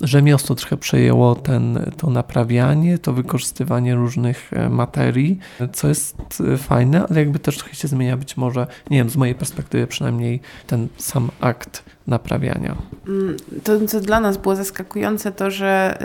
[0.00, 5.38] rzemiosło trochę przejęło ten, to naprawianie, to wykorzystywanie różnych e, materii,
[5.72, 6.16] co jest
[6.54, 9.86] e, fajne, ale jakby też trochę się zmienia być może, nie wiem, z mojej perspektywy
[9.86, 12.76] przynajmniej ten sam akt naprawiania.
[13.08, 15.98] Mm, to, co dla nas było zaskakujące, to, że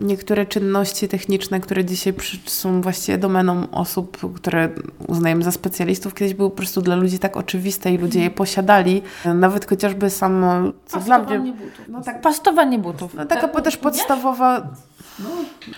[0.00, 2.14] niektóre czynności techniczne, które dzisiaj
[2.46, 4.68] są właściwie domeną osób, które
[5.06, 9.02] uznajemy za specjalistów, kiedyś były po prostu dla ludzi tak oczywiste i ludzie je posiadali.
[9.34, 11.52] Nawet chociażby samo, co dla mnie...
[11.52, 11.88] Butów.
[11.88, 13.14] No tak, pastowanie butów.
[13.14, 14.68] No taka też podstawowa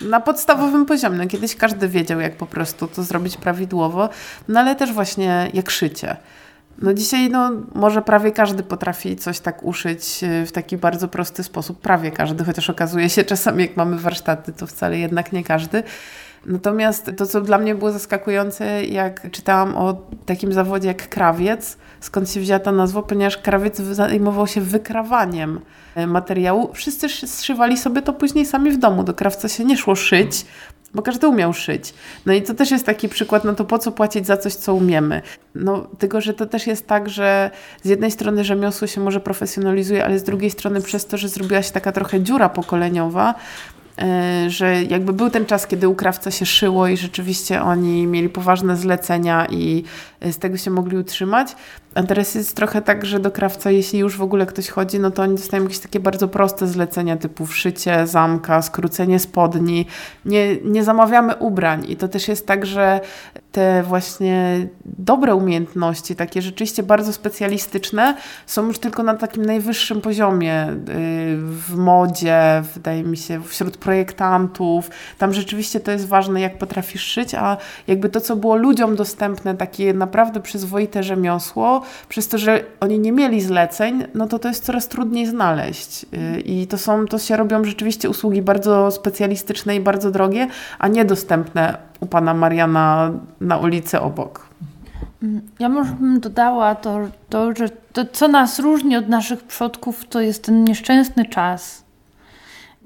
[0.01, 1.17] Na podstawowym poziomie.
[1.17, 4.09] No, kiedyś każdy wiedział, jak po prostu to zrobić prawidłowo,
[4.47, 6.17] no ale też właśnie jak szycie.
[6.77, 11.43] No dzisiaj no, może prawie każdy potrafi coś tak uszyć e, w taki bardzo prosty
[11.43, 11.81] sposób.
[11.81, 15.83] Prawie każdy, chociaż okazuje się czasami, jak mamy warsztaty, to wcale jednak nie każdy.
[16.45, 22.29] Natomiast to, co dla mnie było zaskakujące, jak czytałam o takim zawodzie jak krawiec, skąd
[22.29, 25.59] się wzięła ta nazwa, ponieważ krawiec zajmował się wykrawaniem
[25.95, 26.73] e, materiału.
[26.73, 29.03] Wszyscy zszywali sobie to później sami w domu.
[29.03, 30.45] Do krawca się nie szło szyć,
[30.93, 31.93] bo każdy umiał szyć.
[32.25, 34.73] No i to też jest taki przykład, no to po co płacić za coś, co
[34.73, 35.21] umiemy?
[35.55, 37.51] No tylko, że to też jest tak, że
[37.83, 41.61] z jednej strony rzemiosło się może profesjonalizuje, ale z drugiej strony przez to, że zrobiła
[41.61, 43.35] się taka trochę dziura pokoleniowa,
[44.01, 48.29] E, że jakby był ten czas, kiedy u krawca się szyło i rzeczywiście oni mieli
[48.29, 49.83] poważne zlecenia i
[50.21, 51.55] z tego się mogli utrzymać.
[51.95, 55.11] A teraz jest trochę tak, że do krawca, jeśli już w ogóle ktoś chodzi, no
[55.11, 59.85] to oni dostają jakieś takie bardzo proste zlecenia typu wszycie zamka, skrócenie spodni.
[60.25, 62.99] Nie, nie zamawiamy ubrań i to też jest tak, że
[63.51, 70.69] te właśnie dobre umiejętności, takie rzeczywiście bardzo specjalistyczne, są już tylko na takim najwyższym poziomie
[70.69, 70.75] y,
[71.37, 74.89] w modzie, wydaje mi się, wśród projektantów.
[75.17, 79.57] Tam rzeczywiście to jest ważne, jak potrafisz szyć, a jakby to, co było ludziom dostępne,
[79.57, 84.63] takie naprawdę przyzwoite rzemiosło, przez to, że oni nie mieli zleceń, no to to jest
[84.63, 86.05] coraz trudniej znaleźć.
[86.37, 90.47] Y, I to są, to się robią rzeczywiście usługi bardzo specjalistyczne i bardzo drogie,
[90.79, 94.51] a niedostępne u pana Mariana na ulicy obok.
[95.59, 100.21] Ja może bym dodała to, to że to, co nas różni od naszych przodków, to
[100.21, 101.83] jest ten nieszczęsny czas.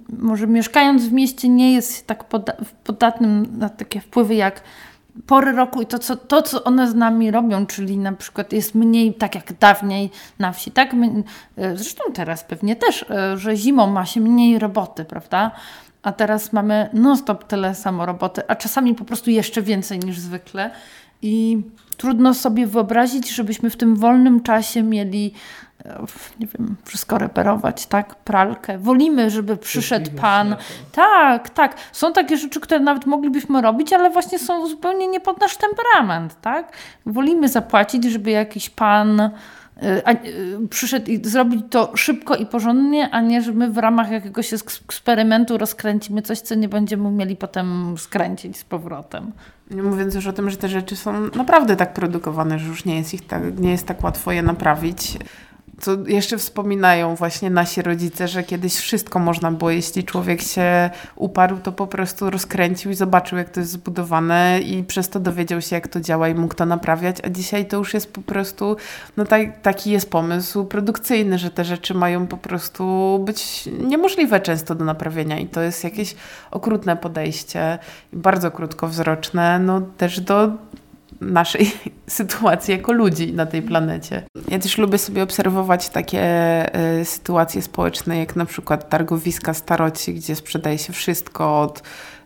[0.09, 2.53] Może mieszkając w mieście nie jest tak poda
[2.83, 4.61] podatnym na takie wpływy jak
[5.27, 8.75] pory roku i to co, to, co one z nami robią, czyli na przykład jest
[8.75, 10.93] mniej tak jak dawniej na wsi, tak?
[11.57, 15.51] E, zresztą teraz pewnie też, e, że zimą ma się mniej roboty, prawda?
[16.03, 20.71] A teraz mamy non-stop tyle samo roboty, a czasami po prostu jeszcze więcej niż zwykle.
[21.21, 21.61] I
[21.97, 25.33] trudno sobie wyobrazić, żebyśmy w tym wolnym czasie mieli
[26.39, 28.15] nie wiem, wszystko reperować, tak?
[28.15, 28.77] Pralkę.
[28.77, 30.55] Wolimy, żeby przyszedł pan.
[30.91, 31.75] Tak, tak.
[31.91, 36.41] Są takie rzeczy, które nawet moglibyśmy robić, ale właśnie są zupełnie nie pod nasz temperament,
[36.41, 36.71] tak?
[37.05, 39.29] Wolimy zapłacić, żeby jakiś pan y,
[40.63, 44.53] y, przyszedł i zrobić to szybko i porządnie, a nie, że my w ramach jakiegoś
[44.53, 49.31] eksperymentu rozkręcimy coś, co nie będziemy umieli potem skręcić z powrotem.
[49.71, 52.97] Nie mówiąc już o tym, że te rzeczy są naprawdę tak produkowane, że już nie
[52.97, 55.17] jest, ich tak, nie jest tak łatwo je naprawić
[55.79, 61.57] co jeszcze wspominają właśnie nasi rodzice, że kiedyś wszystko można było, jeśli człowiek się uparł,
[61.57, 65.75] to po prostu rozkręcił i zobaczył, jak to jest zbudowane i przez to dowiedział się,
[65.75, 68.75] jak to działa i mógł to naprawiać, a dzisiaj to już jest po prostu,
[69.17, 74.75] no tak, taki jest pomysł produkcyjny, że te rzeczy mają po prostu być niemożliwe często
[74.75, 76.15] do naprawienia i to jest jakieś
[76.51, 77.79] okrutne podejście,
[78.13, 80.51] bardzo krótkowzroczne, no też do
[81.21, 81.71] naszej
[82.07, 84.23] sytuacji jako ludzi na tej planecie.
[84.47, 86.21] Ja też lubię sobie obserwować takie
[87.01, 91.83] y, sytuacje społeczne, jak na przykład targowiska staroci, gdzie sprzedaje się wszystko od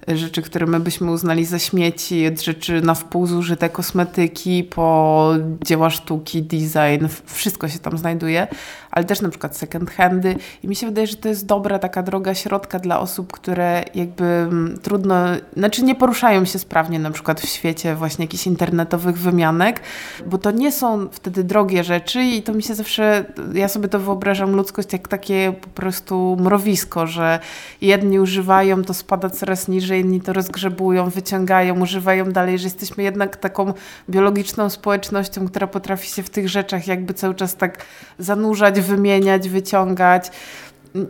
[0.08, 5.34] rzeczy, które my byśmy uznali za śmieci, od rzeczy na wpół zużyte kosmetyki, po
[5.66, 8.48] dzieła sztuki, design, wszystko się tam znajduje,
[8.92, 12.04] ale też na przykład second handy i mi się wydaje, że to jest dobra taka
[12.04, 15.16] droga środka dla osób, które jakby mm, trudno,
[15.58, 19.82] znaczy nie poruszają się sprawnie na przykład w świecie właśnie jakichś internetowych wymianek,
[20.26, 24.00] bo to nie są wtedy drogie rzeczy i to mi się zawsze, ja sobie to
[24.00, 27.40] wyobrażam ludzkość jak takie po prostu mrowisko, że
[27.82, 33.38] jedni używają, to spada coraz niżej, inni to rozgrzebują, wyciągają, używają dalej, że jesteśmy jednak
[33.38, 33.74] taką
[34.10, 37.86] biologiczną społecznością, która potrafi się w tych rzeczach jakby cały czas tak
[38.20, 40.32] zanurzać wymieniać, wyciągać.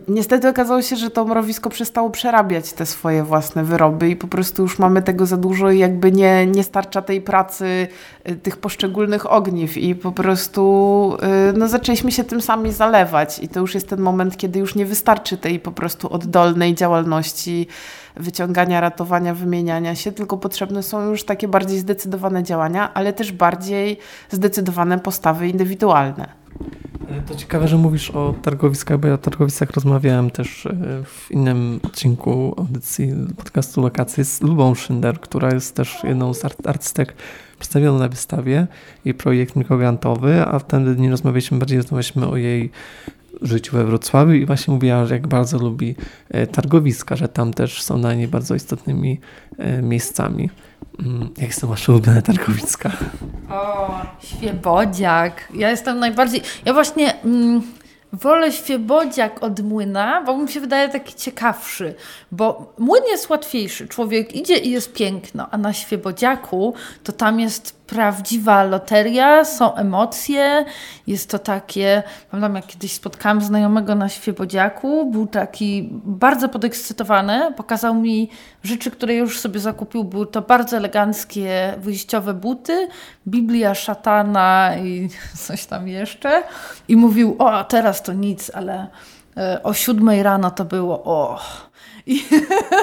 [0.08, 4.62] Niestety okazało się, że to mrowisko przestało przerabiać te swoje własne wyroby i po prostu
[4.62, 7.88] już mamy tego za dużo i jakby nie, nie starcza tej pracy
[8.28, 11.16] y, tych poszczególnych ogniw i po prostu
[11.50, 14.74] y, no, zaczęliśmy się tym sami zalewać i to już jest ten moment, kiedy już
[14.74, 17.66] nie wystarczy tej po prostu oddolnej działalności
[18.16, 23.98] wyciągania, ratowania, wymieniania się, tylko potrzebne są już takie bardziej zdecydowane działania, ale też bardziej
[24.30, 26.39] zdecydowane postawy indywidualne.
[27.10, 30.72] E, to ciekawe, że mówisz o targowiskach, bo ja o targowiskach rozmawiałem też e,
[31.04, 36.66] w innym odcinku audycji podcastu Lokacji z Lubą Szynder, która jest też jedną z art
[36.66, 37.14] artystek
[37.58, 38.66] przedstawioną na wystawie,
[39.04, 42.70] jej projekt mikrograntowy, a wtedy nie rozmawialiśmy, bardziej rozmawialiśmy o jej
[43.42, 45.94] życiu we Wrocławiu i właśnie mówiła, że jak bardzo lubi
[46.28, 49.20] e, targowiska, że tam też są dla niej bardzo istotnymi
[49.82, 50.50] miejscami.
[50.98, 52.90] Mm, jak są wasze ulubione targowiska?
[53.50, 55.48] O, Świebodziak.
[55.54, 56.42] Ja jestem najbardziej...
[56.64, 57.22] Ja właśnie...
[57.24, 57.62] Mm,
[58.12, 61.94] Wolę świebodziak od młyna, bo mi się wydaje taki ciekawszy,
[62.32, 63.88] bo młyn jest łatwiejszy.
[63.88, 66.74] Człowiek idzie i jest piękno, a na świebodziaku
[67.04, 70.64] to tam jest prawdziwa loteria, są emocje,
[71.06, 77.94] jest to takie, pamiętam jak kiedyś spotkałam znajomego na Świebodziaku, był taki bardzo podekscytowany, pokazał
[77.94, 78.30] mi
[78.62, 82.88] rzeczy, które już sobie zakupił, były to bardzo eleganckie wyjściowe buty,
[83.28, 85.08] Biblia szatana i
[85.46, 86.42] coś tam jeszcze
[86.88, 88.86] i mówił, o teraz to nic, ale
[89.36, 91.40] e, o siódmej rano to było, o
[92.10, 92.24] i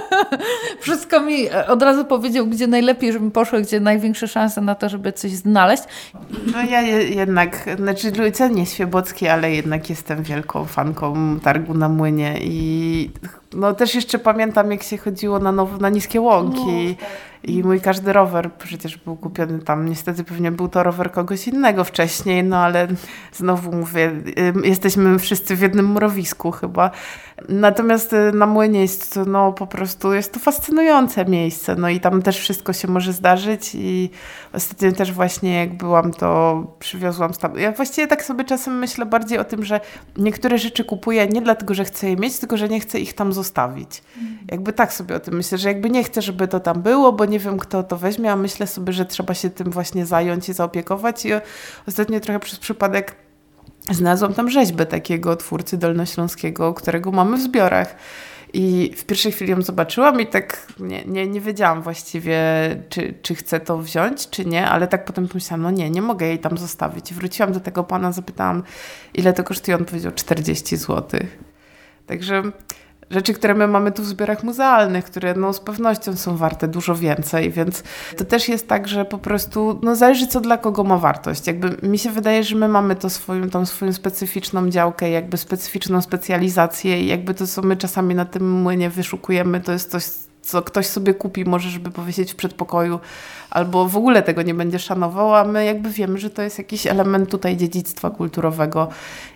[0.82, 4.90] wszystko mi e, od razu powiedział, gdzie najlepiej, żebym poszła, gdzie największe szanse na to,
[4.90, 5.84] żeby coś znaleźć.
[6.54, 13.10] No ja jednak, znaczy cenię Świebocki, ale jednak jestem wielką fanką targu na młynie i
[13.54, 16.98] no też jeszcze pamiętam, jak się chodziło na, nowo, na niskie łąki.
[17.02, 17.08] No.
[17.44, 19.90] I mój każdy rower przecież był kupiony tam.
[19.90, 22.88] Niestety pewnie był to rower kogoś innego wcześniej, no ale
[23.34, 24.12] znowu mówię,
[24.64, 26.92] jesteśmy wszyscy w jednym mrowisku chyba.
[27.50, 31.76] Natomiast y, na młynie jest to, no po prostu, jest to fascynujące miejsce.
[31.76, 34.10] No i tam też wszystko się może zdarzyć i
[34.54, 37.60] ostatnio też właśnie jak byłam, to przywiozłam tam.
[37.60, 39.80] Ja właściwie tak sobie czasem myślę bardziej o tym, że
[40.18, 43.34] niektóre rzeczy kupuję nie dlatego, że chcę je mieć, tylko że nie chcę ich tam
[43.38, 44.04] zostawić.
[44.18, 44.48] Mhm.
[44.52, 47.26] Jakby tak sobie o tym myślę, że jakby nie chcę, żeby to tam było, bo
[47.26, 50.54] nie wiem, kto to weźmie, a myślę sobie, że trzeba się tym właśnie zająć i
[50.54, 51.26] zaopiekować.
[51.26, 51.30] I
[51.88, 53.16] ostatnio trochę przez przypadek
[53.92, 57.96] znalazłam tam rzeźbę takiego twórcy dolnośląskiego, którego mamy w zbiorach.
[58.54, 62.40] I w pierwszej chwili ją zobaczyłam i tak nie, nie, nie wiedziałam właściwie,
[62.90, 66.26] czy, czy chcę to wziąć, czy nie, ale tak potem pomyślałam, no nie, nie mogę
[66.26, 67.14] jej tam zostawić.
[67.14, 68.64] Wróciłam do tego pana, zapytałam,
[69.14, 69.78] ile to kosztuje.
[69.78, 71.20] On powiedział 40 zł.
[72.06, 72.44] Także
[73.10, 76.96] rzeczy, które my mamy tu w zbiorach muzealnych, które no, z pewnością są warte dużo
[76.96, 77.84] więcej, więc
[78.18, 81.48] to też jest tak, że po prostu no, zależy co dla kogo ma wartość.
[81.48, 86.02] Jakby mi się wydaje, że my mamy to swoją, tą swoją specyficzną działkę, jakby specyficzną
[86.02, 90.04] specjalizację i jakby to, co my czasami na tym młynie wyszukujemy, to jest coś,
[90.42, 93.00] co ktoś sobie kupi, może żeby powiedzieć w przedpokoju,
[93.50, 96.88] albo w ogóle tego nie będzie szanował, a my jakby wiemy, że to jest jakiś
[96.88, 98.88] element tutaj dziedzictwa kulturowego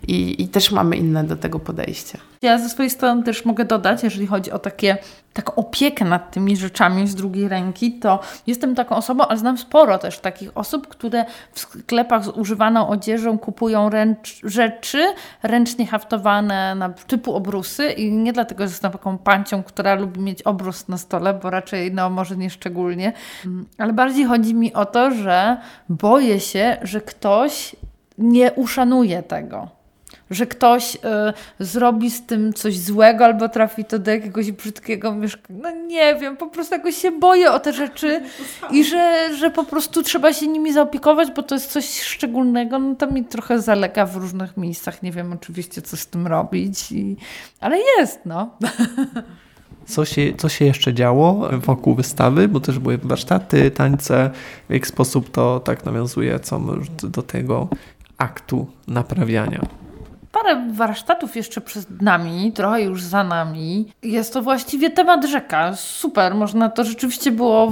[0.07, 2.17] i, i też mamy inne do tego podejście.
[2.41, 4.97] Ja ze swojej strony też mogę dodać, jeżeli chodzi o takie
[5.33, 9.97] taką opiekę nad tymi rzeczami z drugiej ręki, to jestem taką osobą, ale znam sporo
[9.97, 16.89] też takich osób, które w sklepach z używaną odzieżą kupują ręcz, rzeczy ręcznie haftowane na
[16.89, 21.33] typu obrusy i nie dlatego, że jestem taką pancią, która lubi mieć obrus na stole,
[21.33, 23.13] bo raczej no może nie szczególnie,
[23.77, 25.57] ale bardziej chodzi mi o to, że
[25.89, 27.75] boję się, że ktoś
[28.17, 29.81] nie uszanuje tego
[30.31, 30.99] że ktoś y,
[31.59, 35.59] zrobi z tym coś złego albo trafi to do jakiegoś brzydkiego mieszkania.
[35.63, 38.21] No nie wiem, po prostu jakoś się boję o te rzeczy
[38.71, 42.79] i że, że po prostu trzeba się nimi zaopiekować, bo to jest coś szczególnego.
[42.79, 45.03] No to mi trochę zalega w różnych miejscach.
[45.03, 47.17] Nie wiem oczywiście, co z tym robić, i...
[47.59, 48.49] ale jest, no.
[49.91, 54.31] Co się, co się jeszcze działo wokół wystawy, bo też były warsztaty, tańce,
[54.69, 56.61] w jaki sposób to tak nawiązuje co
[57.03, 57.67] do tego
[58.17, 59.61] aktu naprawiania
[60.31, 63.91] parę warsztatów jeszcze przed nami, trochę już za nami.
[64.03, 65.75] Jest to właściwie temat rzeka.
[65.75, 67.71] Super, można to rzeczywiście było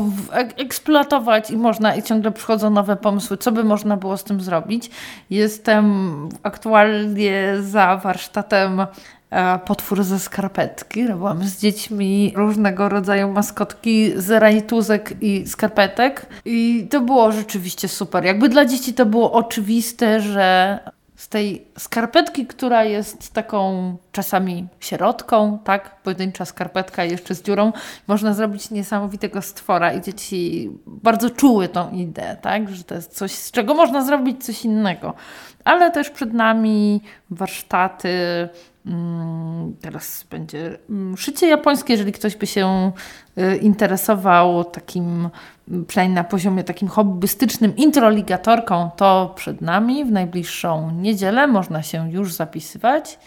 [0.57, 4.89] eksploatować i można i ciągle przychodzą nowe pomysły, co by można było z tym zrobić.
[5.29, 6.09] Jestem
[6.43, 8.85] aktualnie za warsztatem
[9.65, 11.07] potwór ze skarpetki.
[11.07, 16.25] Robiłam z dziećmi różnego rodzaju maskotki z rajtuzek i skarpetek.
[16.45, 18.25] I to było rzeczywiście super.
[18.25, 20.79] Jakby dla dzieci to było oczywiste, że
[21.19, 26.01] z tej skarpetki, która jest taką czasami sierotką, tak?
[26.01, 27.71] Pojedyncza skarpetka jeszcze z dziurą,
[28.07, 32.69] można zrobić niesamowitego stwora i dzieci bardzo czuły tą ideę, tak?
[32.69, 35.13] Że to jest coś, z czego można zrobić coś innego.
[35.65, 38.09] Ale też przed nami warsztaty,
[39.81, 42.91] teraz będzie mm, szycie japońskie, jeżeli ktoś by się
[43.37, 45.29] y, interesował takim
[45.87, 52.33] przynajmniej na poziomie takim hobbystycznym, introligatorką, to przed nami w najbliższą niedzielę można się już
[52.33, 53.19] zapisywać.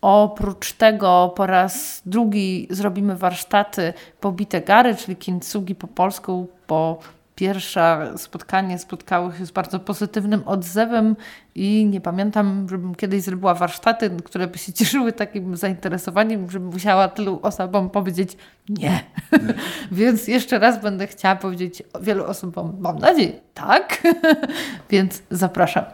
[0.00, 6.98] Oprócz tego po raz drugi zrobimy warsztaty pobite gary, czyli kintsugi po polsku, po
[7.36, 11.16] pierwsze spotkanie spotkało się z bardzo pozytywnym odzewem
[11.54, 17.08] i nie pamiętam, żebym kiedyś zrobiła warsztaty, które by się cieszyły takim zainteresowaniem, żebym musiała
[17.08, 18.36] tylu osobom powiedzieć
[18.68, 19.00] nie.
[19.92, 24.02] Więc jeszcze raz będę chciała powiedzieć wielu osobom, mam nadzieję, tak.
[24.90, 25.84] Więc zapraszam.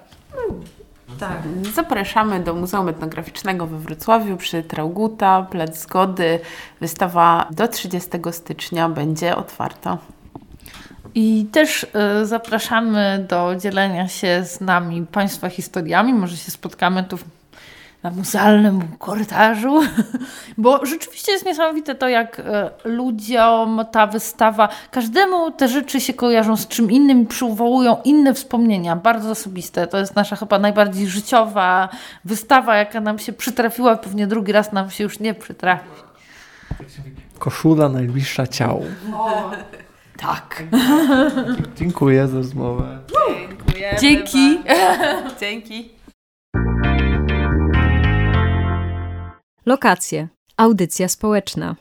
[1.21, 1.43] Tak,
[1.75, 6.41] zapraszamy do Muzeum Etnograficznego we Wrocławiu przy Trauguta, Plac Zgody.
[6.81, 9.99] Wystawa do 30 stycznia będzie otwarta.
[11.15, 11.87] I też
[12.23, 16.15] y, zapraszamy do dzielenia się z nami Państwa historiami.
[16.15, 17.19] Może się spotkamy tu
[18.03, 19.81] na muzealnym korytarzu,
[20.59, 26.57] bo rzeczywiście jest niesamowite to, jak e, ludziom ta wystawa, każdemu te rzeczy się kojarzą
[26.57, 29.87] z czym innym i przywołują inne wspomnienia, bardzo osobiste.
[29.87, 31.89] To jest nasza chyba najbardziej życiowa
[32.25, 35.91] wystawa, jaka nam się przytrafiła, pewnie drugi raz nam się już nie przytrafi.
[37.39, 38.85] Koszula najbliższa ciału.
[40.17, 40.63] Tak.
[41.79, 42.99] Dziękuję za rozmowę.
[43.49, 44.59] Dziękujemy Dzięki.
[44.67, 45.41] bardzo.
[45.41, 45.91] Dzięki.
[49.67, 50.29] Lokacje.
[50.57, 51.77] Audycja społeczna.